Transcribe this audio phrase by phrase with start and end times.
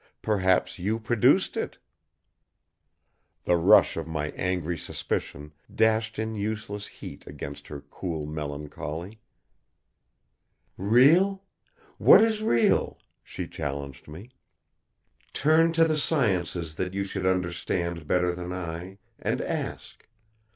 [0.23, 1.77] Perhaps you produced it?"
[3.43, 9.21] The rush of my angry suspicion dashed in useless heat against her cool melancholy.
[10.75, 11.43] "Real?
[11.99, 14.31] What is real?" she challenged me.
[15.33, 20.07] "Turn to the sciences that you should understand better than I, and ask.